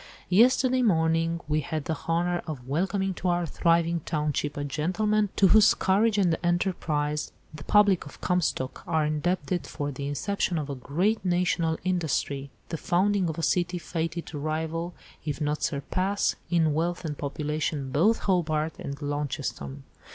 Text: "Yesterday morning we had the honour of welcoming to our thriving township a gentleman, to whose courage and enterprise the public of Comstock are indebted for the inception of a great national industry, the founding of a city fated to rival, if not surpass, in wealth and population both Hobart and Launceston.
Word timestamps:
"Yesterday 0.29 0.81
morning 0.81 1.41
we 1.47 1.59
had 1.61 1.85
the 1.85 1.95
honour 2.09 2.41
of 2.47 2.67
welcoming 2.67 3.13
to 3.13 3.27
our 3.27 3.45
thriving 3.45 3.99
township 3.99 4.57
a 4.57 4.63
gentleman, 4.63 5.29
to 5.35 5.49
whose 5.49 5.75
courage 5.75 6.17
and 6.17 6.35
enterprise 6.41 7.31
the 7.53 7.63
public 7.63 8.07
of 8.07 8.19
Comstock 8.19 8.81
are 8.87 9.05
indebted 9.05 9.67
for 9.67 9.91
the 9.91 10.07
inception 10.07 10.57
of 10.57 10.71
a 10.71 10.73
great 10.73 11.23
national 11.23 11.77
industry, 11.83 12.49
the 12.69 12.77
founding 12.77 13.29
of 13.29 13.37
a 13.37 13.43
city 13.43 13.77
fated 13.77 14.25
to 14.25 14.39
rival, 14.39 14.95
if 15.23 15.39
not 15.39 15.61
surpass, 15.61 16.35
in 16.49 16.73
wealth 16.73 17.05
and 17.05 17.19
population 17.19 17.91
both 17.91 18.21
Hobart 18.21 18.79
and 18.79 18.99
Launceston. 19.03 19.83